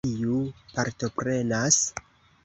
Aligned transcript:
Kiu 0.05 0.37
partoprenas? 0.77 1.77